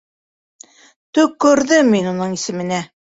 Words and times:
Төк-көрҙөм 1.17 1.91
мин 1.97 2.09
уның 2.13 2.33
исеменә. 2.39 2.81